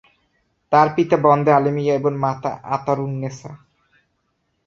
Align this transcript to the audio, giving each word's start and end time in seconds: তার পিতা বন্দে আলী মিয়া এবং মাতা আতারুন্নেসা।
তার 0.71 0.87
পিতা 0.95 1.17
বন্দে 1.25 1.51
আলী 1.57 1.71
মিয়া 1.75 1.93
এবং 1.95 2.13
মাতা 2.23 2.51
আতারুন্নেসা। 2.75 3.51